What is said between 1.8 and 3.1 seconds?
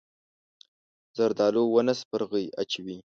سپرغۍ اچوي.